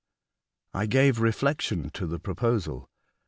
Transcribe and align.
I 0.73 0.87
gave 0.87 1.19
reflection 1.19 1.91
to 1.91 2.07
the 2.07 2.17
proposal. 2.17 2.89